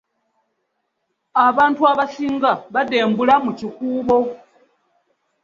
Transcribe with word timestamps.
Abantu 1.47 1.81
abasings 1.91 2.45
badubula 2.73 3.35
mu 3.45 3.51
kikuubo. 3.59 4.17